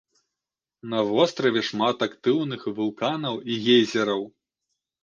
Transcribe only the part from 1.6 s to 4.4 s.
шмат актыўных вулканаў і гейзераў.